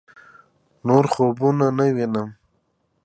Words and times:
نور 0.87 1.03
خوبونه 1.13 1.67
نه 1.77 1.85
وينم 1.95 2.29